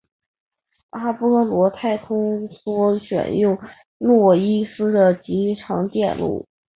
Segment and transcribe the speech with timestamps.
[0.89, 3.55] 阿波罗太空梭选用
[3.99, 6.47] 诺伊斯的集成电路。